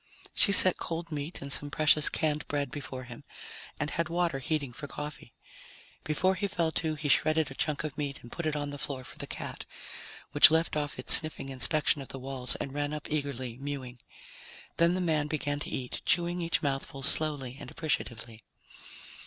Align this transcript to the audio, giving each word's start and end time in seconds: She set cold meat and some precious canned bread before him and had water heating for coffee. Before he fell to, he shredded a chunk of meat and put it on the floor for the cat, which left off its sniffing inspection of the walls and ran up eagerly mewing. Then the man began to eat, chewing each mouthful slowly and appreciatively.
She 0.33 0.51
set 0.51 0.77
cold 0.77 1.11
meat 1.11 1.43
and 1.43 1.53
some 1.53 1.69
precious 1.69 2.09
canned 2.09 2.47
bread 2.47 2.71
before 2.71 3.03
him 3.03 3.23
and 3.79 3.91
had 3.91 4.09
water 4.09 4.39
heating 4.39 4.73
for 4.73 4.87
coffee. 4.87 5.35
Before 6.03 6.33
he 6.33 6.47
fell 6.47 6.71
to, 6.71 6.95
he 6.95 7.07
shredded 7.07 7.51
a 7.51 7.53
chunk 7.53 7.83
of 7.83 7.99
meat 7.99 8.17
and 8.23 8.31
put 8.31 8.47
it 8.47 8.55
on 8.55 8.71
the 8.71 8.79
floor 8.79 9.03
for 9.03 9.19
the 9.19 9.27
cat, 9.27 9.63
which 10.31 10.49
left 10.49 10.75
off 10.75 10.97
its 10.97 11.13
sniffing 11.13 11.49
inspection 11.49 12.01
of 12.01 12.07
the 12.07 12.17
walls 12.17 12.55
and 12.55 12.73
ran 12.73 12.93
up 12.95 13.11
eagerly 13.11 13.59
mewing. 13.59 13.99
Then 14.77 14.95
the 14.95 15.01
man 15.01 15.27
began 15.27 15.59
to 15.59 15.69
eat, 15.69 16.01
chewing 16.03 16.41
each 16.41 16.63
mouthful 16.63 17.03
slowly 17.03 17.57
and 17.59 17.69
appreciatively. 17.69 18.41